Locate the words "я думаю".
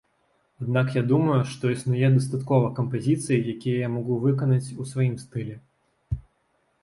0.97-1.35